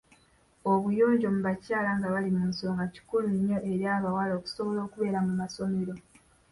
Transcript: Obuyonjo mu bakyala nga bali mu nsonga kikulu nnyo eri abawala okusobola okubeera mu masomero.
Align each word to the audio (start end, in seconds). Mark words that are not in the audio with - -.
Obuyonjo 0.71 1.27
mu 1.35 1.41
bakyala 1.47 1.89
nga 1.97 2.07
bali 2.13 2.29
mu 2.37 2.43
nsonga 2.51 2.85
kikulu 2.93 3.27
nnyo 3.35 3.57
eri 3.71 3.85
abawala 3.95 4.33
okusobola 4.39 4.79
okubeera 4.83 5.19
mu 5.27 5.33
masomero. 5.41 5.93